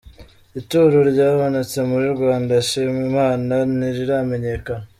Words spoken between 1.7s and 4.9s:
muri Rwanda Shima Imana ntiriramenyekana.